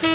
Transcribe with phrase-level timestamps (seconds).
[0.00, 0.06] Ik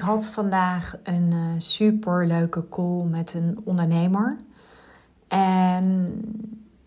[0.00, 4.36] had vandaag een uh, super leuke call met een ondernemer.
[5.28, 5.84] En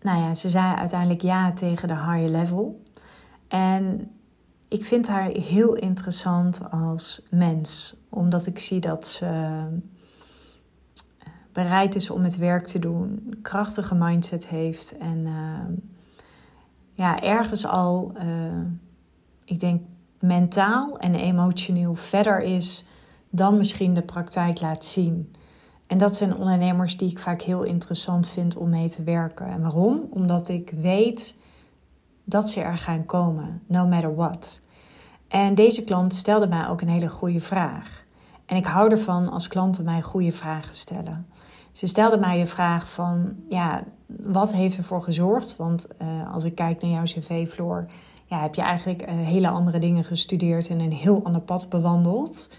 [0.00, 2.84] nou ja, ze zei uiteindelijk ja tegen de higher level.
[3.48, 4.10] En
[4.70, 9.64] ik vind haar heel interessant als mens, omdat ik zie dat ze eh,
[11.52, 15.76] bereid is om het werk te doen, krachtige mindset heeft en uh,
[16.92, 18.66] ja, ergens al, uh,
[19.44, 19.82] ik denk,
[20.20, 22.86] mentaal en emotioneel verder is
[23.30, 25.34] dan misschien de praktijk laat zien.
[25.86, 29.46] En dat zijn ondernemers die ik vaak heel interessant vind om mee te werken.
[29.46, 30.06] En waarom?
[30.10, 31.34] Omdat ik weet
[32.30, 34.60] dat ze er gaan komen, no matter what.
[35.30, 38.04] En deze klant stelde mij ook een hele goede vraag.
[38.46, 41.26] En ik hou ervan als klanten mij goede vragen stellen.
[41.72, 45.56] Ze stelde mij de vraag van, ja, wat heeft ervoor gezorgd?
[45.56, 47.86] Want uh, als ik kijk naar jouw cv-floor,
[48.24, 52.56] ja, heb je eigenlijk uh, hele andere dingen gestudeerd en een heel ander pad bewandeld.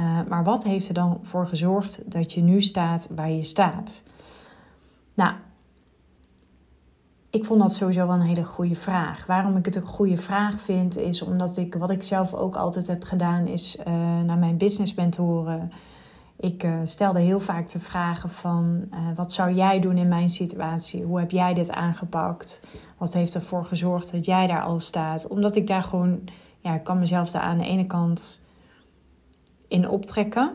[0.00, 4.02] Uh, maar wat heeft er dan voor gezorgd dat je nu staat waar je staat?
[5.14, 5.32] Nou,
[7.38, 9.26] ik vond dat sowieso wel een hele goede vraag.
[9.26, 12.86] Waarom ik het een goede vraag vind, is omdat ik, wat ik zelf ook altijd
[12.86, 13.84] heb gedaan, is uh,
[14.20, 15.72] naar mijn business mentoren.
[16.36, 20.28] Ik uh, stelde heel vaak de vragen van, uh, wat zou jij doen in mijn
[20.28, 21.02] situatie?
[21.04, 22.62] Hoe heb jij dit aangepakt?
[22.96, 25.26] Wat heeft ervoor gezorgd dat jij daar al staat?
[25.26, 26.20] Omdat ik daar gewoon,
[26.58, 28.40] ja, ik kan mezelf daar aan de ene kant
[29.68, 30.54] in optrekken.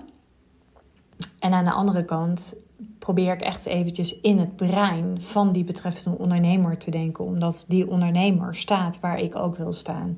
[1.40, 2.56] En aan de andere kant
[3.00, 7.90] probeer ik echt eventjes in het brein van die betreffende ondernemer te denken, omdat die
[7.90, 10.16] ondernemer staat waar ik ook wil staan.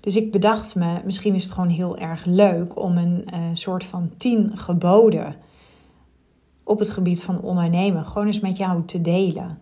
[0.00, 3.84] Dus ik bedacht me, misschien is het gewoon heel erg leuk om een uh, soort
[3.84, 5.36] van tien geboden
[6.64, 9.58] op het gebied van ondernemen gewoon eens met jou te delen.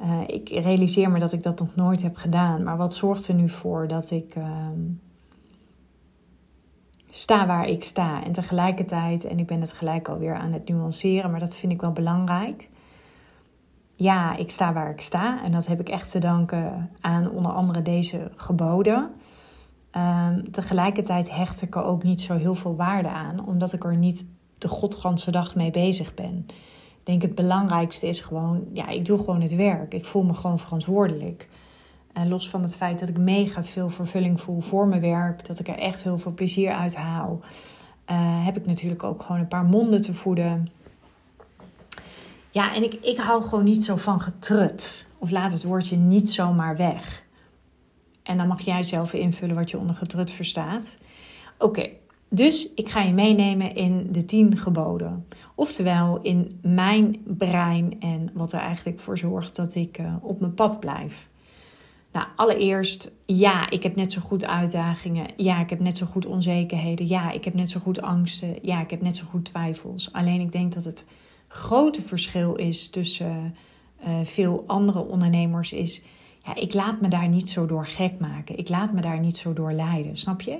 [0.00, 3.34] Uh, ik realiseer me dat ik dat nog nooit heb gedaan, maar wat zorgt er
[3.34, 4.34] nu voor dat ik.
[4.36, 4.44] Uh,
[7.14, 8.24] sta waar ik sta.
[8.24, 11.80] En tegelijkertijd, en ik ben het gelijk alweer aan het nuanceren, maar dat vind ik
[11.80, 12.68] wel belangrijk.
[13.94, 15.42] Ja, ik sta waar ik sta.
[15.42, 19.10] En dat heb ik echt te danken aan onder andere deze geboden.
[19.96, 23.96] Um, tegelijkertijd hecht ik er ook niet zo heel veel waarde aan, omdat ik er
[23.96, 26.46] niet de godganse dag mee bezig ben.
[26.98, 29.94] Ik denk het belangrijkste is gewoon, ja, ik doe gewoon het werk.
[29.94, 31.48] Ik voel me gewoon verantwoordelijk.
[32.12, 35.68] Los van het feit dat ik mega veel vervulling voel voor mijn werk, dat ik
[35.68, 37.40] er echt heel veel plezier uit haal,
[38.10, 40.68] uh, heb ik natuurlijk ook gewoon een paar monden te voeden.
[42.50, 45.06] Ja, en ik, ik hou gewoon niet zo van getrut.
[45.18, 47.24] Of laat het woordje niet zomaar weg.
[48.22, 50.98] En dan mag jij zelf invullen wat je onder getrut verstaat.
[51.58, 51.88] Oké,
[52.28, 55.26] dus ik ga je meenemen in de tien geboden.
[55.54, 60.54] Oftewel in mijn brein en wat er eigenlijk voor zorgt dat ik uh, op mijn
[60.54, 61.28] pad blijf.
[62.12, 65.26] Nou, allereerst, ja, ik heb net zo goed uitdagingen.
[65.36, 67.08] Ja, ik heb net zo goed onzekerheden.
[67.08, 68.58] Ja, ik heb net zo goed angsten.
[68.62, 70.12] Ja, ik heb net zo goed twijfels.
[70.12, 71.06] Alleen ik denk dat het
[71.48, 73.54] grote verschil is tussen
[74.06, 76.02] uh, veel andere ondernemers is...
[76.44, 78.58] Ja, ik laat me daar niet zo door gek maken.
[78.58, 80.58] Ik laat me daar niet zo door leiden, snap je?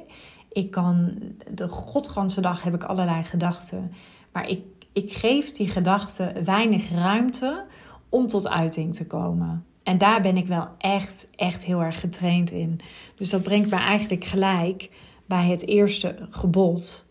[0.52, 1.12] Ik kan,
[1.50, 3.92] de godganse dag heb ik allerlei gedachten.
[4.32, 4.60] Maar ik,
[4.92, 7.64] ik geef die gedachten weinig ruimte
[8.08, 9.64] om tot uiting te komen.
[9.82, 12.80] En daar ben ik wel echt, echt heel erg getraind in.
[13.16, 14.90] Dus dat brengt me eigenlijk gelijk
[15.26, 17.06] bij het eerste gebod.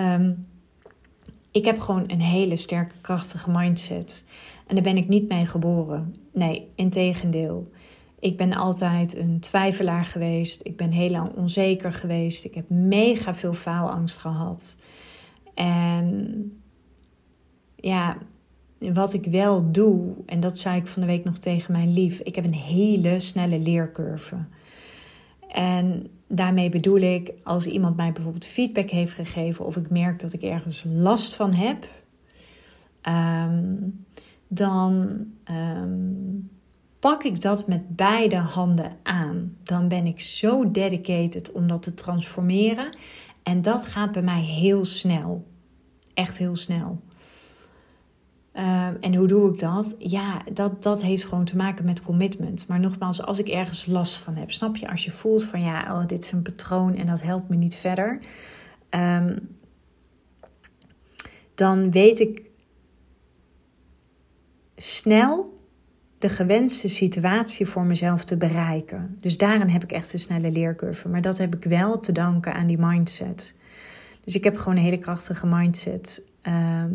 [0.00, 0.46] Um,
[1.50, 4.24] ik heb gewoon een hele sterke, krachtige mindset.
[4.66, 6.16] En daar ben ik niet mee geboren.
[6.32, 7.70] Nee, integendeel.
[8.18, 10.60] Ik ben altijd een twijfelaar geweest.
[10.64, 12.44] Ik ben heel lang onzeker geweest.
[12.44, 14.78] Ik heb mega veel faalangst gehad.
[15.54, 16.60] En
[17.76, 18.18] ja,
[18.78, 22.20] wat ik wel doe, en dat zei ik van de week nog tegen mijn lief,
[22.20, 24.36] ik heb een hele snelle leercurve.
[25.48, 30.32] En daarmee bedoel ik, als iemand mij bijvoorbeeld feedback heeft gegeven of ik merk dat
[30.32, 31.88] ik ergens last van heb,
[33.02, 34.04] um,
[34.48, 36.50] dan um,
[36.98, 39.56] pak ik dat met beide handen aan.
[39.62, 42.96] Dan ben ik zo dedicated om dat te transformeren.
[43.42, 45.46] En dat gaat bij mij heel snel.
[46.14, 47.00] Echt heel snel.
[48.58, 49.96] Um, en hoe doe ik dat?
[49.98, 52.66] Ja, dat, dat heeft gewoon te maken met commitment.
[52.66, 54.90] Maar nogmaals, als ik ergens last van heb, snap je?
[54.90, 57.76] Als je voelt van ja, oh, dit is een patroon en dat helpt me niet
[57.76, 58.18] verder.
[58.90, 59.56] Um,
[61.54, 62.42] dan weet ik
[64.76, 65.58] snel
[66.18, 69.16] de gewenste situatie voor mezelf te bereiken.
[69.20, 71.08] Dus daarin heb ik echt een snelle leercurve.
[71.08, 73.54] Maar dat heb ik wel te danken aan die mindset.
[74.24, 76.22] Dus ik heb gewoon een hele krachtige mindset.
[76.42, 76.92] Ehm,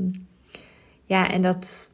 [1.06, 1.92] ja, en dat.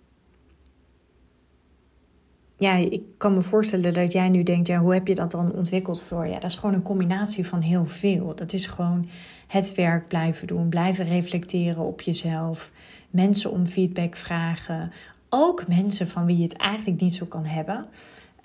[2.58, 5.54] Ja, ik kan me voorstellen dat jij nu denkt: ja, hoe heb je dat dan
[5.54, 6.28] ontwikkeld, voor?
[6.28, 8.36] Ja, dat is gewoon een combinatie van heel veel.
[8.36, 9.10] Dat is gewoon
[9.48, 12.72] het werk blijven doen, blijven reflecteren op jezelf,
[13.10, 14.92] mensen om feedback vragen,
[15.30, 17.86] ook mensen van wie je het eigenlijk niet zo kan hebben.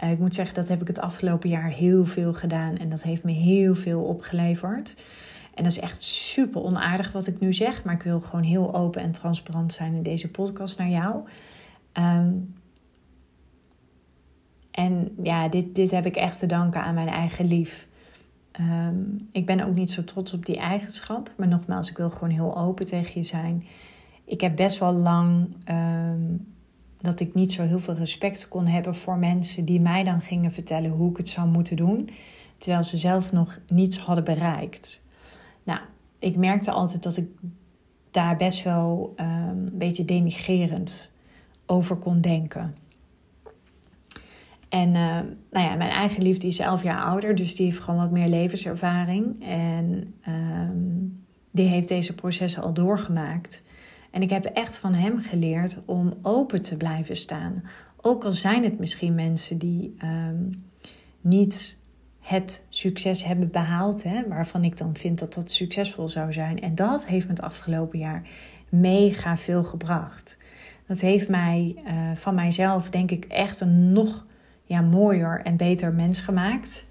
[0.05, 3.03] Uh, ik moet zeggen, dat heb ik het afgelopen jaar heel veel gedaan en dat
[3.03, 4.97] heeft me heel veel opgeleverd.
[5.55, 8.75] En dat is echt super onaardig wat ik nu zeg, maar ik wil gewoon heel
[8.75, 11.23] open en transparant zijn in deze podcast naar jou.
[11.93, 12.55] Um,
[14.71, 17.89] en ja, dit, dit heb ik echt te danken aan mijn eigen lief.
[18.61, 22.31] Um, ik ben ook niet zo trots op die eigenschap, maar nogmaals, ik wil gewoon
[22.31, 23.65] heel open tegen je zijn.
[24.25, 26.55] Ik heb best wel lang um,
[27.01, 30.53] dat ik niet zo heel veel respect kon hebben voor mensen die mij dan gingen
[30.53, 32.11] vertellen hoe ik het zou moeten doen,
[32.59, 35.04] terwijl ze zelf nog niets hadden bereikt.
[35.65, 35.81] Nou,
[36.19, 37.29] ik merkte altijd dat ik
[38.11, 41.13] daar best wel um, een beetje denigerend
[41.67, 42.77] over kon denken.
[44.69, 44.95] En uh,
[45.51, 48.29] nou ja, mijn eigen liefde is elf jaar ouder, dus die heeft gewoon wat meer
[48.29, 49.45] levenservaring.
[49.45, 53.63] En um, die heeft deze processen al doorgemaakt.
[54.11, 57.63] En ik heb echt van hem geleerd om open te blijven staan.
[58.01, 59.97] Ook al zijn het misschien mensen die
[61.21, 61.79] niet
[62.25, 66.61] het succes hebben behaald, hè, waarvan ik dan vind dat dat succesvol zou zijn.
[66.61, 68.23] En dat heeft me het afgelopen jaar
[68.69, 70.39] mega veel gebracht.
[70.87, 74.27] Dat heeft mij uh, van mijzelf, denk ik, echt een nog
[74.65, 76.87] ja, mooier en beter mens gemaakt.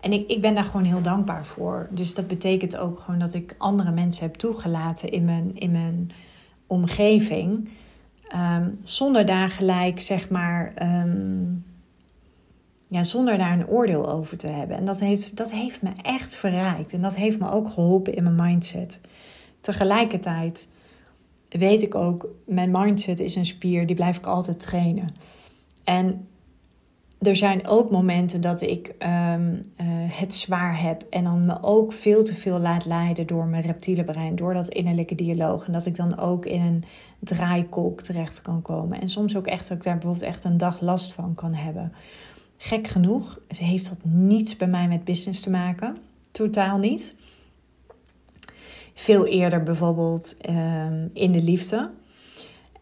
[0.00, 1.88] En ik, ik ben daar gewoon heel dankbaar voor.
[1.90, 6.10] Dus dat betekent ook gewoon dat ik andere mensen heb toegelaten in mijn, in mijn
[6.66, 7.70] omgeving.
[8.36, 11.64] Um, zonder daar gelijk, zeg maar, um,
[12.90, 14.76] ja, zonder daar een oordeel over te hebben.
[14.76, 16.92] En dat heeft, dat heeft me echt verrijkt.
[16.92, 19.00] En dat heeft me ook geholpen in mijn mindset.
[19.60, 20.68] Tegelijkertijd
[21.48, 25.14] weet ik ook, mijn mindset is een spier, die blijf ik altijd trainen.
[25.84, 26.28] En
[27.20, 31.92] er zijn ook momenten dat ik um, uh, het zwaar heb en dan me ook
[31.92, 35.66] veel te veel laat leiden door mijn reptiele brein, door dat innerlijke dialoog.
[35.66, 36.84] En dat ik dan ook in een
[37.18, 39.00] draaikolk terecht kan komen.
[39.00, 41.92] En soms ook echt dat ik daar bijvoorbeeld echt een dag last van kan hebben.
[42.62, 45.96] Gek genoeg heeft dat niets bij mij met business te maken.
[46.30, 47.14] Totaal niet.
[48.94, 51.90] Veel eerder bijvoorbeeld um, in de liefde.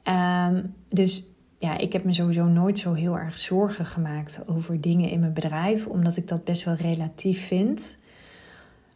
[0.04, 1.26] Um, dus
[1.58, 5.32] ja, ik heb me sowieso nooit zo heel erg zorgen gemaakt over dingen in mijn
[5.32, 7.98] bedrijf, omdat ik dat best wel relatief vind.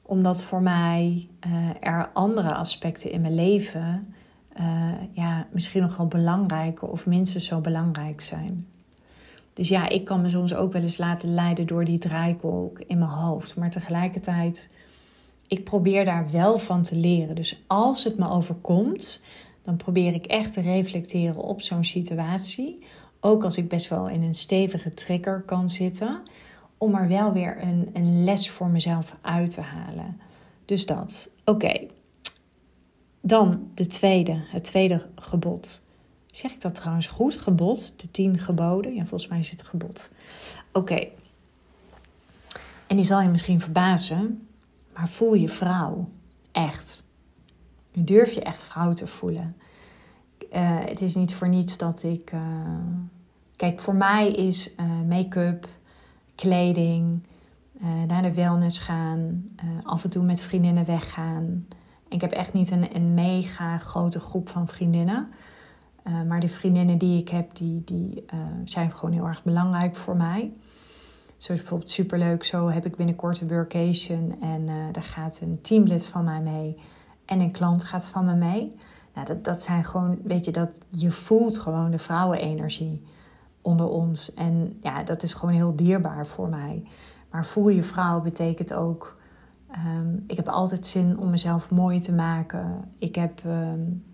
[0.03, 4.15] Omdat voor mij uh, er andere aspecten in mijn leven
[4.61, 8.67] uh, ja, misschien nogal belangrijker of minstens zo belangrijk zijn.
[9.55, 12.99] Dus ja, ik kan me soms ook wel eens laten leiden door die draaikolk in
[12.99, 13.57] mijn hoofd.
[13.57, 14.71] Maar tegelijkertijd,
[15.47, 17.35] ik probeer daar wel van te leren.
[17.35, 19.23] Dus als het me overkomt,
[19.65, 22.87] dan probeer ik echt te reflecteren op zo'n situatie.
[23.21, 26.23] Ook als ik best wel in een stevige trigger kan zitten.
[26.79, 30.21] Om er wel weer een, een les voor mezelf uit te halen.
[30.65, 31.31] Dus dat.
[31.45, 31.87] Oké.
[33.21, 35.83] Dan de tweede, het tweede gebod.
[36.33, 37.37] Zeg ik dat trouwens goed?
[37.37, 38.95] Gebod, de tien geboden.
[38.95, 40.11] Ja, volgens mij is het gebod.
[40.73, 41.09] Oké.
[42.87, 44.49] En die zal je misschien verbazen,
[44.95, 46.09] maar voel je vrouw.
[46.53, 47.05] Echt.
[47.93, 49.57] Durf je echt vrouw te voelen.
[50.53, 52.33] Uh, het is niet voor niets dat ik.
[52.33, 52.41] Uh,
[53.57, 55.69] kijk, voor mij is uh, make-up,
[56.35, 57.23] kleding,
[58.07, 59.51] naar de wellness gaan,
[59.83, 61.67] af en toe met vriendinnen weggaan.
[62.09, 65.29] Ik heb echt niet een, een mega grote groep van vriendinnen.
[66.27, 68.25] Maar de vriendinnen die ik heb, die, die
[68.65, 70.53] zijn gewoon heel erg belangrijk voor mij.
[71.37, 72.45] Zo is bijvoorbeeld superleuk.
[72.45, 76.79] Zo heb ik binnenkort een workation en daar gaat een teamlid van mij mee
[77.25, 78.77] en een klant gaat van me mee.
[79.15, 83.03] Nou, dat, dat zijn gewoon, weet je, dat je voelt gewoon de vrouwenenergie
[83.63, 84.35] onder ons.
[84.35, 86.85] En ja, dat is gewoon heel dierbaar voor mij.
[87.31, 89.21] Maar voel je vrouw betekent ook,
[89.87, 92.93] um, ik heb altijd zin om mezelf mooi te maken.
[92.99, 94.05] Ik heb, um,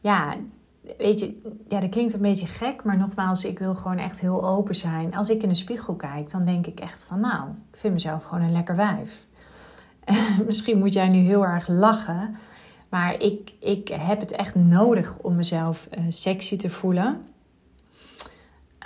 [0.00, 0.34] ja,
[0.98, 4.44] weet je, ja, dat klinkt een beetje gek, maar nogmaals, ik wil gewoon echt heel
[4.44, 5.14] open zijn.
[5.14, 8.24] Als ik in de spiegel kijk, dan denk ik echt van, nou, ik vind mezelf
[8.24, 9.26] gewoon een lekker wijf.
[10.46, 12.36] Misschien moet jij nu heel erg lachen.
[12.88, 17.26] Maar ik, ik heb het echt nodig om mezelf uh, sexy te voelen.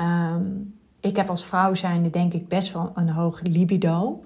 [0.00, 4.24] Um, ik heb als vrouw zijnde denk ik best wel een hoog libido.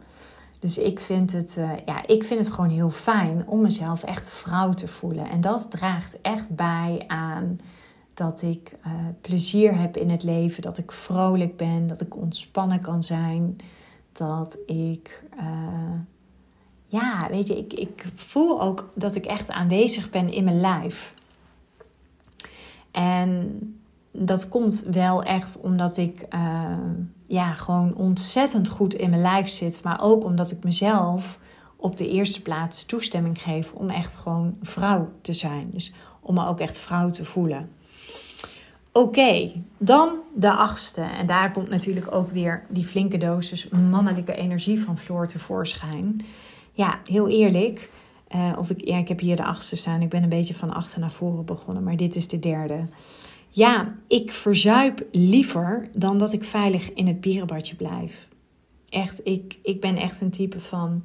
[0.65, 4.31] Dus ik vind, het, uh, ja, ik vind het gewoon heel fijn om mezelf echt
[4.31, 5.29] vrouw te voelen.
[5.29, 7.61] En dat draagt echt bij aan
[8.15, 10.63] Dat ik uh, plezier heb in het leven.
[10.63, 11.87] Dat ik vrolijk ben.
[11.87, 13.57] Dat ik ontspannen kan zijn.
[14.13, 15.25] Dat ik.
[15.39, 16.01] Uh,
[16.87, 21.15] ja, weet je, ik, ik voel ook dat ik echt aanwezig ben in mijn lijf.
[22.91, 23.61] En
[24.17, 26.77] dat komt wel echt omdat ik uh,
[27.27, 29.83] ja, gewoon ontzettend goed in mijn lijf zit.
[29.83, 31.39] Maar ook omdat ik mezelf
[31.77, 35.71] op de eerste plaats toestemming geef om echt gewoon vrouw te zijn.
[35.71, 37.71] Dus om me ook echt vrouw te voelen.
[38.93, 41.01] Oké, dan de achtste.
[41.01, 46.21] En daar komt natuurlijk ook weer die flinke dosis mannelijke energie van Floor tevoorschijn.
[46.73, 47.91] Ja, heel eerlijk.
[48.35, 50.03] Uh, of ik, ja, ik heb hier de achtste staan.
[50.03, 52.85] Ik ben een beetje van achter naar voren begonnen, maar dit is de derde.
[53.55, 58.29] Ja, ik verzuip liever dan dat ik veilig in het bierenbadje blijf.
[58.89, 61.03] Echt, ik, ik ben echt een type van.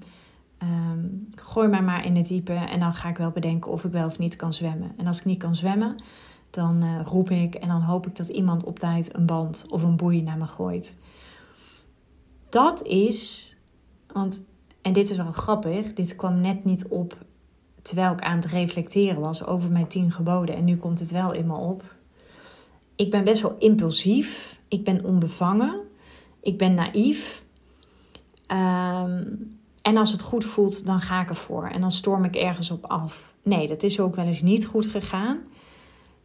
[0.64, 3.92] Um, gooi mij maar in het diepe en dan ga ik wel bedenken of ik
[3.92, 4.92] wel of niet kan zwemmen.
[4.98, 5.96] En als ik niet kan zwemmen,
[6.50, 9.84] dan uh, roep ik en dan hoop ik dat iemand op tijd een band of
[9.84, 10.98] een boei naar me gooit.
[12.50, 13.56] Dat is,
[14.14, 14.46] want,
[14.82, 17.18] en dit is wel grappig, dit kwam net niet op
[17.82, 20.56] terwijl ik aan het reflecteren was over mijn tien geboden.
[20.56, 21.84] En nu komt het wel in me op
[23.00, 24.60] ik ben best wel impulsief.
[24.68, 25.82] Ik ben onbevangen.
[26.42, 27.44] Ik ben naïef.
[28.48, 29.26] Ehm,
[29.82, 31.68] en als het goed voelt, dan ga ik ervoor.
[31.68, 33.34] En dan storm ik ergens op af.
[33.44, 35.40] Nee, dat is ook wel eens niet goed gegaan.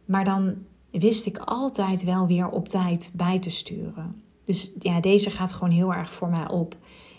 [0.05, 0.55] Maar dan
[0.91, 4.21] wist ik altijd wel weer op tijd bij te sturen.
[4.45, 6.75] Dus ja, deze gaat gewoon heel erg voor mij op.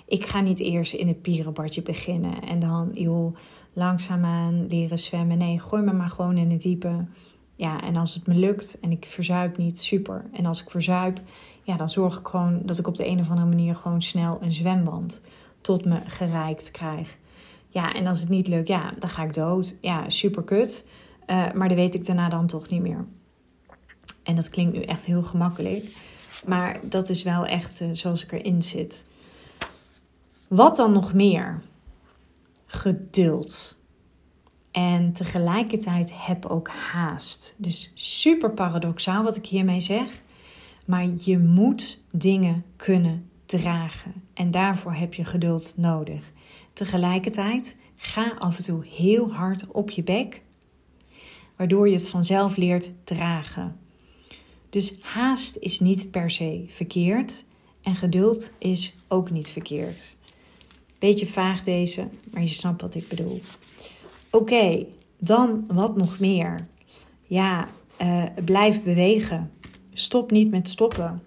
[0.07, 3.37] Ik ga niet eerst in het pierenbadje beginnen en dan, joh,
[3.73, 5.39] langzaamaan leren zwemmen.
[5.39, 7.05] Nee, gooi me maar gewoon in het diepe
[7.57, 10.25] ja, en als het me lukt en ik verzuip niet, super.
[10.33, 11.21] En als ik verzuip,
[11.63, 14.39] ja, dan zorg ik gewoon dat ik op de een of andere manier gewoon snel
[14.41, 15.21] een zwemband
[15.61, 17.19] tot me gereikt krijg.
[17.69, 19.77] Ja, en als het niet lukt, ja, dan ga ik dood.
[19.81, 20.87] Ja, super kut.
[21.27, 23.05] Uh, maar dat weet ik daarna dan toch niet meer.
[24.23, 25.97] En dat klinkt nu echt heel gemakkelijk.
[26.47, 29.05] Maar dat is wel echt uh, zoals ik erin zit.
[30.49, 31.63] Wat dan nog meer?
[32.67, 33.76] Geduld.
[34.77, 37.55] En tegelijkertijd heb ook haast.
[37.59, 40.23] Dus super paradoxaal wat ik hiermee zeg.
[40.87, 44.13] Maar je moet dingen kunnen dragen.
[44.35, 46.33] En daarvoor heb je geduld nodig.
[46.73, 50.43] Tegelijkertijd ga af en toe heel hard op je bek.
[51.57, 53.77] Waardoor je het vanzelf leert dragen.
[54.71, 57.45] Dus haast is niet per se verkeerd.
[57.83, 60.17] En geduld is ook niet verkeerd.
[60.99, 63.41] Beetje vaag deze, maar je snapt wat ik bedoel.
[64.37, 64.87] Oké,
[65.19, 66.67] dan wat nog meer?
[67.23, 67.69] Ja,
[68.03, 69.53] uh, blijf bewegen.
[69.93, 71.23] Stop niet met stoppen.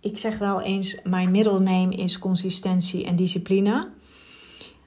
[0.00, 3.88] Ik zeg wel eens, mijn middelname is consistentie en discipline.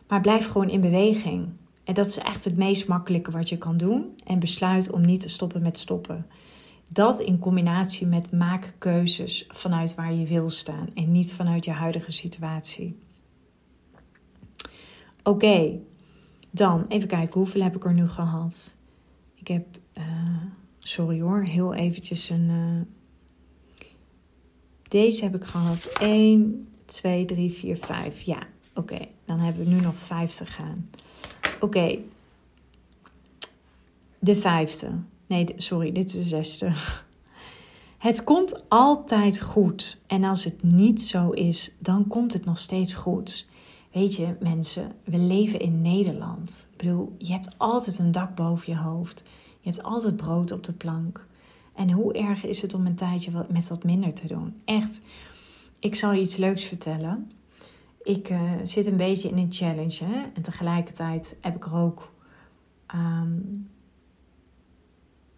[0.08, 1.48] Maar blijf gewoon in beweging.
[1.84, 4.16] En dat is echt het meest makkelijke wat je kan doen.
[4.26, 6.26] En besluit om niet te stoppen met stoppen.
[6.88, 11.72] Dat in combinatie met maken keuzes vanuit waar je wil staan en niet vanuit je
[11.72, 12.98] huidige situatie.
[15.24, 15.80] Oké,
[16.58, 18.76] dan, even kijken, hoeveel heb ik er nu gehad?
[19.36, 19.66] Ik heb,
[19.98, 20.04] uh,
[20.80, 22.50] sorry hoor, heel eventjes een...
[22.50, 22.82] Uh,
[24.88, 25.86] deze heb ik gehad.
[26.00, 28.22] 1, 2, 3, 4, 5.
[28.22, 28.40] Ja,
[28.74, 28.98] oké.
[29.26, 30.90] Dan hebben we nu nog 5 te gaan.
[31.56, 31.66] Oké.
[31.66, 32.06] Okay.
[34.20, 34.92] De vijfde.
[35.28, 36.72] Nee, sorry, dit is de zesde.
[37.98, 40.02] Het komt altijd goed.
[40.08, 43.48] En als het niet zo is, dan komt het nog steeds goed.
[43.98, 46.68] Weet je, mensen, we leven in Nederland.
[46.72, 49.24] Ik bedoel, je hebt altijd een dak boven je hoofd.
[49.60, 51.26] Je hebt altijd brood op de plank.
[51.74, 54.62] En hoe erg is het om een tijdje met wat minder te doen?
[54.66, 55.02] Echt,
[55.80, 57.32] ik zal je iets leuks vertellen.
[58.04, 60.04] Ik uh, zit een beetje in een challenge.
[60.04, 60.24] Hè?
[60.34, 62.12] En tegelijkertijd heb ik er ook.
[62.96, 63.70] Um,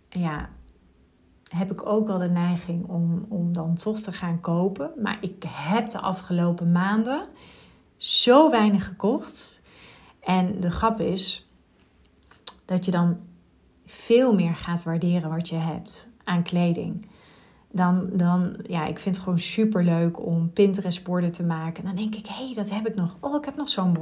[0.10, 0.50] ja,
[1.44, 4.92] heb ik ook wel de neiging om, om dan toch te gaan kopen.
[5.02, 7.28] Maar ik heb de afgelopen maanden
[8.00, 9.62] zo weinig gekocht.
[10.20, 11.50] En de grap is
[12.66, 13.18] dat je dan
[13.86, 17.08] veel meer gaat waarderen wat je hebt aan kleding.
[17.72, 21.84] Dan, dan ja, ik vind het gewoon super leuk om Pinterest-borden te maken.
[21.84, 23.18] En dan denk ik, hé, hey, dat heb ik nog.
[23.20, 23.94] Oh, ik heb nog zo'n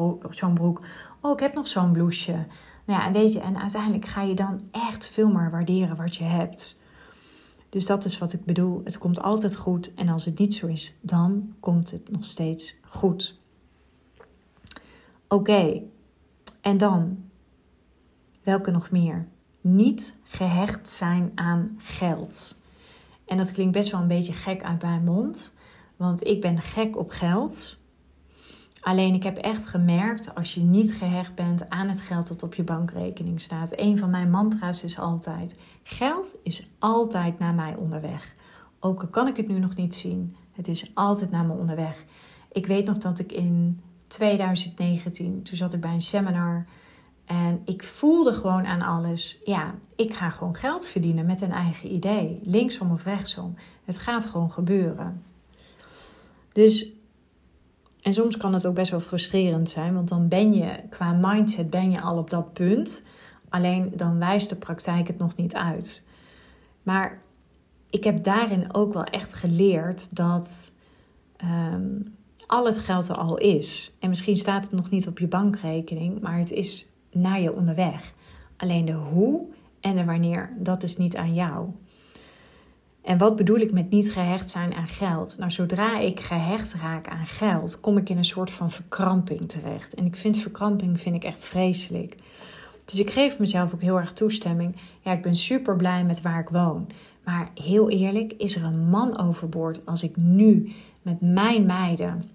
[0.54, 0.86] broek.
[1.22, 2.46] Oh, ik heb nog zo'n blouseje.
[2.86, 6.16] Nou ja, en weet je, en uiteindelijk ga je dan echt veel meer waarderen wat
[6.16, 6.80] je hebt.
[7.70, 8.82] Dus dat is wat ik bedoel.
[8.84, 9.94] Het komt altijd goed.
[9.94, 13.40] En als het niet zo is, dan komt het nog steeds goed.
[15.30, 15.82] Oké,
[16.62, 17.18] en dan?
[18.44, 19.28] Welke nog meer?
[19.62, 22.58] Niet gehecht zijn aan geld.
[23.26, 25.54] En dat klinkt best wel een beetje gek uit mijn mond,
[25.96, 27.80] want ik ben gek op geld.
[28.80, 32.54] Alleen ik heb echt gemerkt, als je niet gehecht bent aan het geld dat op
[32.54, 33.80] je bankrekening staat.
[33.80, 38.36] Een van mijn mantra's is altijd: geld is altijd naar mij onderweg.
[38.80, 42.06] Ook al kan ik het nu nog niet zien, het is altijd naar me onderweg.
[42.52, 46.66] Ik weet nog dat ik in 2019, toen zat ik bij een seminar
[47.28, 51.94] en ik voelde gewoon aan alles, ja, ik ga gewoon geld verdienen met een eigen
[51.94, 53.56] idee, linksom of rechtsom.
[53.86, 55.24] Het gaat gewoon gebeuren.
[56.50, 56.90] Dus,
[58.02, 61.70] en soms kan het ook best wel frustrerend zijn, want dan ben je qua mindset
[61.70, 63.04] ben je al op dat punt.
[63.50, 66.04] Alleen dan wijst de praktijk het nog niet uit.
[66.84, 67.22] Maar
[67.90, 70.72] ik heb daarin ook wel echt geleerd dat
[71.38, 71.96] ehm,
[72.48, 73.96] al het geld er al is.
[74.00, 78.14] En misschien staat het nog niet op je bankrekening, maar het is naar je onderweg.
[78.58, 79.46] Alleen de hoe
[79.80, 81.70] en de wanneer, dat is niet aan jou.
[83.02, 85.38] En wat bedoel ik met niet gehecht zijn aan geld?
[85.38, 89.94] Nou, zodra ik gehecht raak aan geld, kom ik in een soort van verkramping terecht.
[89.94, 92.16] En ik vind verkramping vind ik echt vreselijk.
[92.86, 94.76] Dus ik geef mezelf ook heel erg toestemming.
[95.02, 96.88] Ja, ik ben super blij met waar ik woon.
[97.24, 102.30] Maar heel eerlijk, is er een man overboord als ik nu met mijn meiden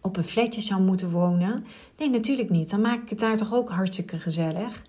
[0.00, 1.66] op een flatje zou moeten wonen?
[1.98, 2.70] Nee, natuurlijk niet.
[2.70, 4.82] Dan maak ik het daar toch ook hartstikke gezellig.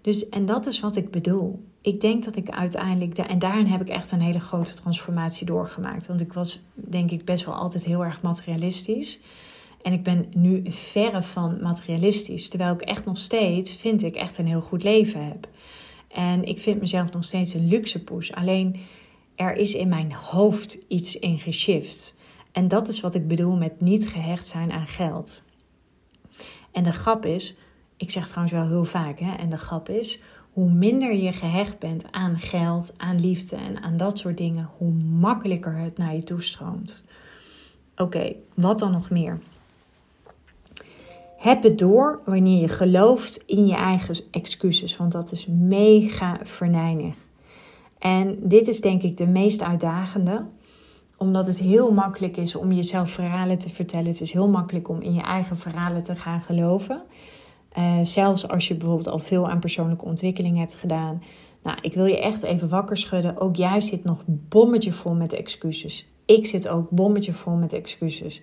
[0.00, 1.62] Dus, en dat is wat ik bedoel.
[1.80, 6.06] Ik denk dat ik uiteindelijk, en daarin heb ik echt een hele grote transformatie doorgemaakt.
[6.06, 9.20] Want ik was, denk ik, best wel altijd heel erg materialistisch.
[9.82, 12.48] En ik ben nu verre van materialistisch.
[12.48, 15.48] Terwijl ik echt nog steeds, vind ik, echt een heel goed leven heb.
[16.08, 18.34] En ik vind mezelf nog steeds een luxe poes.
[18.34, 18.76] Alleen
[19.34, 22.14] er is in mijn hoofd iets in geshift.
[22.52, 25.42] En dat is wat ik bedoel met niet gehecht zijn aan geld.
[26.72, 27.58] En de grap is,
[27.96, 31.78] ik zeg trouwens wel heel vaak, hè, en de grap is, hoe minder je gehecht
[31.78, 36.24] bent aan geld, aan liefde en aan dat soort dingen, hoe makkelijker het naar je
[36.24, 37.04] toestroomt.
[37.96, 39.40] Oké, wat dan nog meer?
[41.36, 47.14] Heb het door wanneer je gelooft in je eigen excuses, want dat is mega verneinig.
[47.98, 50.44] En dit is denk ik de meest uitdagende,
[51.18, 54.06] omdat het heel makkelijk is om jezelf verhalen te vertellen.
[54.06, 57.02] Het is heel makkelijk om in je eigen verhalen te gaan geloven.
[57.78, 61.22] Uh, zelfs als je bijvoorbeeld al veel aan persoonlijke ontwikkeling hebt gedaan.
[61.62, 63.40] Nou, ik wil je echt even wakker schudden.
[63.40, 66.06] Ook jij zit nog bommetje vol met excuses.
[66.26, 68.42] Ik zit ook bommetje vol met excuses.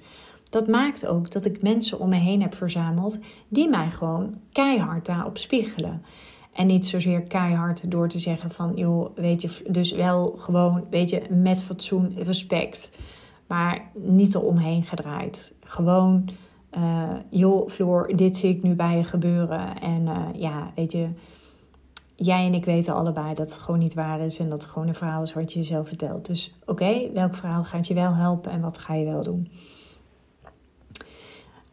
[0.50, 5.06] Dat maakt ook dat ik mensen om me heen heb verzameld die mij gewoon keihard
[5.06, 6.02] daarop spiegelen.
[6.56, 11.10] En niet zozeer keihard door te zeggen van, joh, weet je, dus wel gewoon, weet
[11.10, 12.92] je, met fatsoen, respect.
[13.48, 15.54] Maar niet eromheen gedraaid.
[15.60, 16.30] Gewoon,
[16.78, 19.80] uh, joh, Floor, dit zie ik nu bij je gebeuren.
[19.80, 21.10] En uh, ja, weet je,
[22.16, 24.40] jij en ik weten allebei dat het gewoon niet waar is.
[24.40, 26.26] En dat het gewoon een verhaal is wat je jezelf vertelt.
[26.26, 29.52] Dus oké, welk verhaal gaat je wel helpen en wat ga je wel doen?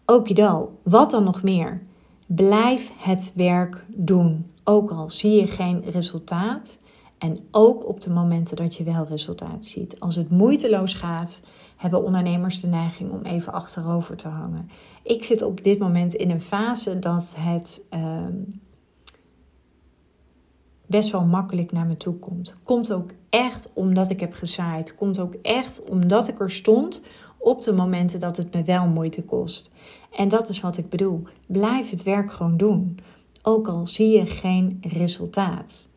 [0.07, 1.83] Okido, wat dan nog meer?
[2.27, 4.51] Blijf het werk doen.
[4.65, 6.81] Ook al zie je geen resultaat.
[7.19, 10.01] En ook op de momenten dat je wel resultaat ziet.
[10.01, 11.41] Als het moeiteloos gaat,
[11.77, 14.71] hebben ondernemers de neiging om even achterover te hangen.
[15.03, 18.35] Ik zit op dit moment in een fase dat het ehm,
[20.87, 22.55] best wel makkelijk naar me toe komt.
[22.63, 24.95] Komt ook echt omdat ik heb gezaaid.
[24.95, 27.03] Komt ook echt omdat ik er stond
[27.43, 29.71] op de momenten dat het me wel moeite kost.
[30.17, 31.23] En dat is wat ik bedoel.
[31.47, 32.99] Blijf het werk gewoon doen.
[33.43, 35.89] Ook al zie je geen resultaat.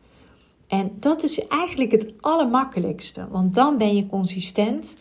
[0.66, 5.00] En dat is eigenlijk het allermakkelijkste, want dan ben je consistent.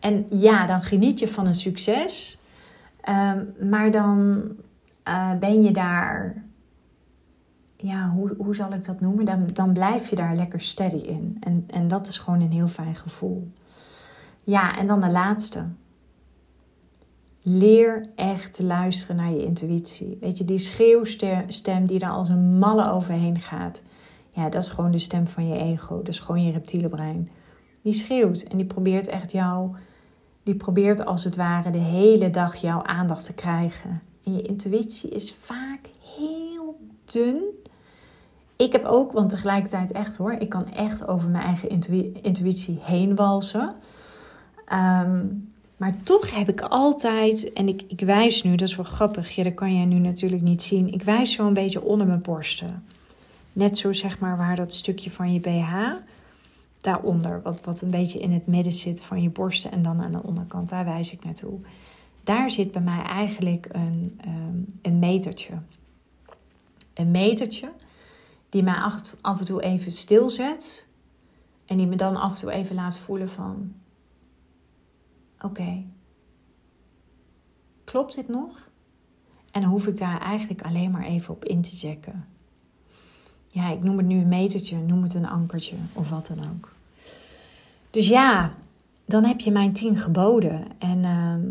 [0.00, 2.38] En ja, dan geniet je van een succes.
[3.00, 4.42] Ehm, maar dan
[5.08, 6.44] uh, ben je daar,
[7.76, 9.24] ja, hoe, hoe zal ik dat noemen?
[9.24, 11.36] Dan, dan blijf je daar lekker steady in.
[11.40, 13.52] En, en dat is gewoon een heel fijn gevoel.
[14.42, 15.64] Ja, en dan de laatste.
[17.46, 20.18] Leer echt te luisteren naar je intuïtie.
[20.20, 23.82] Weet je, die schreeuwstem die daar als een malle overheen gaat.
[24.30, 26.02] Ja, dat is gewoon de stem van je ego.
[26.02, 27.28] Dus gewoon je reptiele brein.
[27.82, 29.70] Die schreeuwt en die probeert echt jou...
[30.42, 34.02] Die probeert als het ware de hele dag jouw aandacht te krijgen.
[34.24, 35.80] En je intuïtie is vaak
[36.16, 37.42] heel dun.
[38.56, 40.32] Ik heb ook, want tegelijkertijd echt hoor...
[40.32, 41.68] Ik kan echt over mijn eigen
[42.22, 43.74] intuïtie heen walsen.
[45.02, 49.30] Um, maar toch heb ik altijd, en ik, ik wijs nu, dat is wel grappig,
[49.30, 50.92] ja, dat kan jij nu natuurlijk niet zien.
[50.92, 52.84] Ik wijs zo een beetje onder mijn borsten.
[53.52, 55.74] Net zo zeg maar waar dat stukje van je BH,
[56.80, 60.12] daaronder, wat, wat een beetje in het midden zit van je borsten en dan aan
[60.12, 61.58] de onderkant, daar wijs ik naartoe.
[62.24, 65.52] Daar zit bij mij eigenlijk een, um, een metertje.
[66.94, 67.72] Een metertje
[68.48, 70.86] die mij af en toe even stilzet
[71.66, 73.72] en die me dan af en toe even laat voelen van
[75.44, 75.84] Oké.
[77.84, 78.70] klopt dit nog?
[79.50, 82.26] En hoef ik daar eigenlijk alleen maar even op in te checken.
[83.48, 86.72] Ja, ik noem het nu een metertje, noem het een ankertje of wat dan ook.
[87.90, 88.54] Dus ja,
[89.04, 90.66] dan heb je mijn tien geboden.
[90.78, 91.50] En ehm,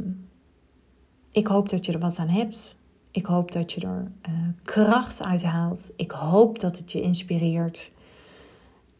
[1.32, 2.80] ik hoop dat je er wat aan hebt.
[3.12, 5.94] Ik hoop dat je er uh, kracht uit haalt.
[5.96, 7.92] Ik hoop dat het je inspireert.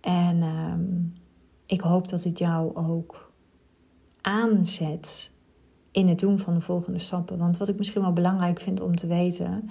[0.02, 0.84] En ehm,
[1.66, 3.33] ik hoop dat het jou ook
[4.24, 5.32] aanzet
[5.92, 7.38] in het doen van de volgende stappen.
[7.38, 9.70] Want wat ik misschien wel belangrijk vind om te weten.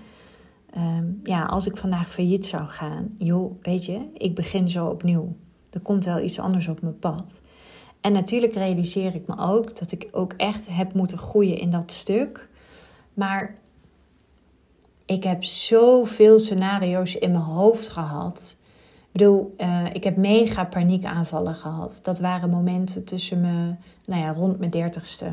[0.71, 5.37] Ehm, ja, als ik vandaag failliet zou gaan, joh, weet je, ik begin zo opnieuw.
[5.71, 7.41] Er komt wel iets anders op mijn pad.
[8.01, 11.93] En natuurlijk realiseer ik me ook dat ik ook echt heb moeten groeien in dat
[11.93, 12.49] stuk.
[13.15, 13.59] Maar
[15.07, 18.57] ik heb zoveel scenario's in mijn hoofd gehad.
[19.13, 22.01] Bedoel, uh, ik heb mega paniekaanvallen gehad.
[22.03, 25.33] Dat waren momenten tussen me, nou ja, rond mijn dertigste.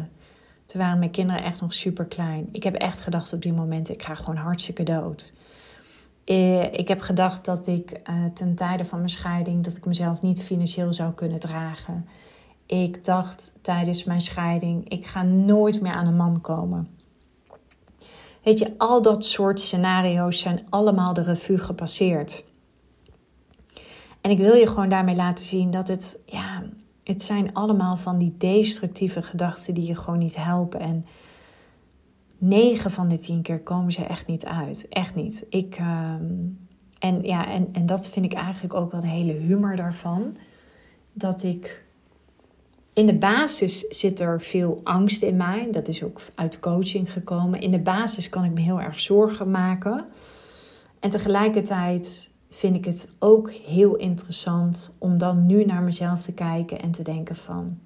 [0.65, 2.49] Toen waren mijn kinderen echt nog super klein.
[2.51, 5.33] Ik heb echt gedacht op die momenten, ik ga gewoon hartstikke dood.
[6.25, 10.21] Eh, ik heb gedacht dat ik uh, ten tijde van mijn scheiding, dat ik mezelf
[10.21, 12.07] niet financieel zou kunnen dragen.
[12.65, 16.87] Ik dacht tijdens mijn scheiding, ik ga nooit meer aan een man komen.
[18.43, 22.43] Weet je, al dat soort scenario's zijn allemaal de revue gepasseerd.
[24.29, 26.63] En ik wil je gewoon daarmee laten zien dat het, ja,
[27.03, 30.79] het zijn allemaal van die destructieve gedachten die je gewoon niet helpen.
[30.79, 31.05] En
[32.37, 34.87] 9 van de 10 keer komen ze echt niet uit.
[34.89, 35.45] Echt niet.
[35.49, 36.23] Ik, ehm,
[36.99, 40.37] en ja, en, en dat vind ik eigenlijk ook wel de hele humor daarvan.
[41.13, 41.85] Dat ik
[42.93, 45.67] in de basis zit er veel angst in mij.
[45.71, 47.59] Dat is ook uit coaching gekomen.
[47.59, 50.05] In de basis kan ik me heel erg zorgen maken.
[50.99, 56.81] En tegelijkertijd vind ik het ook heel interessant om dan nu naar mezelf te kijken
[56.81, 57.79] en te denken van...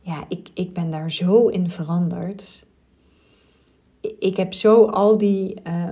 [0.00, 2.66] Ja, ik, ik ben daar zo in veranderd.
[4.18, 5.60] Ik heb zo al die...
[5.66, 5.84] Uh,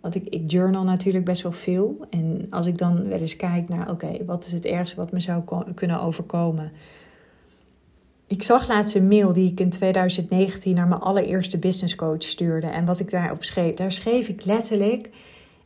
[0.00, 2.06] want ik, ik journal natuurlijk best wel veel.
[2.10, 3.90] En als ik dan wel eens kijk naar...
[3.90, 5.42] Oké, wat is het ergste wat me zou
[5.74, 6.72] kunnen overkomen
[8.30, 12.66] ik zag laatst een mail die ik in 2019 naar mijn allereerste business coach stuurde.
[12.66, 15.10] En wat ik daarop schreef, daar schreef ik letterlijk: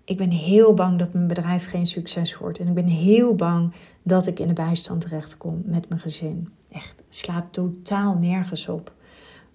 [0.04, 2.58] Ik ben heel bang dat mijn bedrijf geen succes wordt.
[2.58, 6.48] En ik ben heel bang dat ik in de bijstand terechtkom met mijn gezin.
[6.72, 8.92] Echt, slaat totaal nergens op.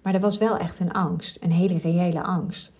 [0.02, 2.72] Maar er was wel echt een angst, een hele reële angst.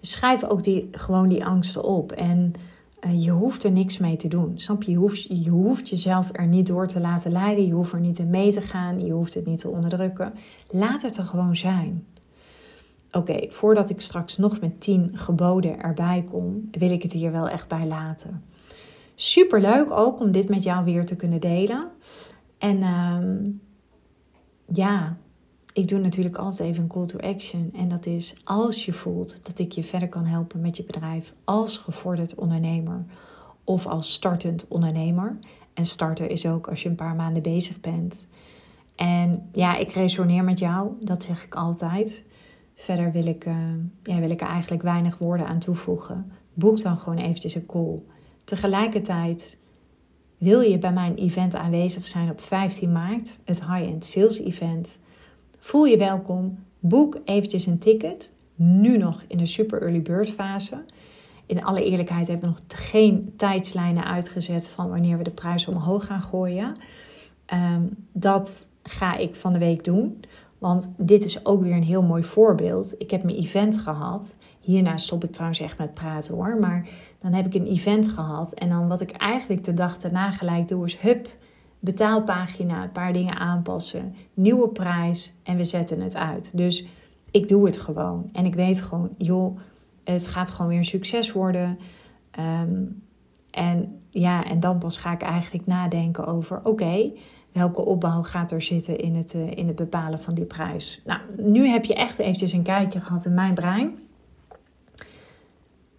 [0.00, 2.12] Dus schrijf ook die, gewoon die angsten op.
[2.12, 2.52] En
[3.00, 4.52] eh, je hoeft er niks mee te doen.
[4.56, 4.90] Snap je?
[4.90, 7.66] Je hoeft, je hoeft jezelf er niet door te laten leiden.
[7.66, 9.04] Je hoeft er niet in mee te gaan.
[9.04, 10.34] Je hoeft het niet te onderdrukken.
[10.70, 12.06] Laat het er gewoon zijn.
[13.12, 17.48] Oké, voordat ik straks nog met tien geboden erbij kom, wil ik het hier wel
[17.48, 18.44] echt bij laten.
[19.14, 21.88] Super leuk ook om dit met jou weer te kunnen delen.
[22.58, 23.18] En uh,
[24.66, 25.16] ja,
[25.72, 27.70] ik doe natuurlijk altijd even een call to action.
[27.74, 31.34] En dat is als je voelt dat ik je verder kan helpen met je bedrijf
[31.44, 33.04] als gevorderd ondernemer
[33.64, 35.38] of als startend ondernemer.
[35.74, 38.28] En starten is ook als je een paar maanden bezig bent.
[38.96, 42.24] En ja, ik resoneer met jou, dat zeg ik altijd.
[42.82, 43.54] Verder wil ik, uh,
[44.02, 46.32] ja, wil ik er eigenlijk weinig woorden aan toevoegen.
[46.54, 47.98] Boek dan gewoon eventjes een call.
[48.44, 49.58] Tegelijkertijd
[50.38, 54.98] wil je bij mijn event aanwezig zijn op 15 maart, het High-End Sales Event.
[55.58, 56.58] Voel je welkom.
[56.78, 58.32] Boek eventjes een ticket.
[58.54, 60.84] Nu nog in de super early bird fase.
[61.46, 66.06] In alle eerlijkheid hebben we nog geen tijdslijnen uitgezet van wanneer we de prijs omhoog
[66.06, 66.72] gaan gooien.
[67.46, 70.24] Ehm, dat ga ik van de week doen.
[70.62, 72.94] Want dit is ook weer een heel mooi voorbeeld.
[72.98, 74.36] Ik heb mijn event gehad.
[74.60, 76.56] Hierna stop ik trouwens echt met praten hoor.
[76.60, 78.52] Maar dan heb ik een event gehad.
[78.52, 80.98] En dan wat ik eigenlijk de dag daarna gelijk doe is...
[80.98, 81.28] Hup,
[81.78, 86.50] betaalpagina, een paar dingen aanpassen, nieuwe prijs en we zetten het uit.
[86.54, 86.86] Dus
[87.30, 88.28] ik doe het gewoon.
[88.32, 89.58] En ik weet gewoon, joh,
[90.04, 91.78] het gaat gewoon weer een succes worden.
[92.30, 92.84] Ehm,
[93.50, 97.12] en ja, en dan pas ga ik eigenlijk nadenken over, oké,
[97.52, 101.00] welke opbouw gaat er zitten in het, uh, in het bepalen van die prijs.
[101.04, 103.98] Nou, nu heb je echt eventjes een kijkje gehad in mijn brein.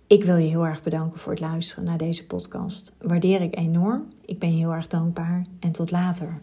[0.07, 2.93] Ik wil je heel erg bedanken voor het luisteren naar deze podcast.
[3.01, 4.07] Waardeer ik enorm.
[4.25, 6.41] Ik ben heel erg dankbaar en tot later.